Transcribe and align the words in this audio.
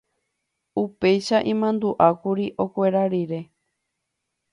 Upéicha 0.81 1.37
imandu'ákuri 1.53 2.45
okuera 2.63 3.01
rire. 3.11 3.41